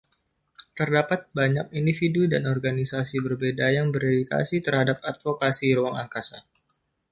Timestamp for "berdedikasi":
3.93-4.55